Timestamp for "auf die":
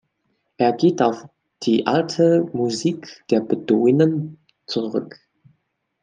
1.03-1.85